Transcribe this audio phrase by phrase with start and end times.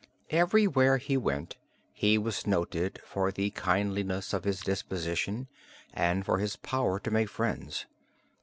[0.31, 1.57] Everywhere he went
[1.93, 5.47] he was noted for the kindliness of his disposition
[5.93, 7.85] and for his power to make friends.